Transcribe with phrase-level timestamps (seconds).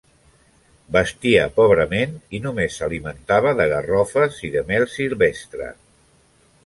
[0.95, 5.69] Vestia pobrament, i només s'alimentava de garrofes i de mel silvestre.